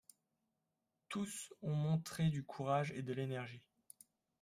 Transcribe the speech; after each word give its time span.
Tous 1.09 1.53
ont 1.61 1.75
montré 1.75 2.29
du 2.31 2.43
courage 2.43 2.89
et 2.95 3.03
de 3.03 3.13
l’énergie. 3.13 3.61